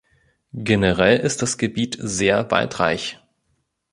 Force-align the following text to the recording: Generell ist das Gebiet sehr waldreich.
Generell 0.55 1.19
ist 1.19 1.43
das 1.43 1.59
Gebiet 1.59 1.95
sehr 2.01 2.49
waldreich. 2.49 3.19